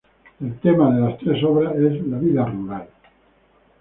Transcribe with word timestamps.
El 0.41 0.57
tema 0.61 0.95
de 0.95 0.99
las 0.99 1.19
tres 1.19 1.43
obras 1.43 1.75
es 1.75 2.03
la 2.07 2.17
vida 2.17 2.43
rural. 2.43 2.87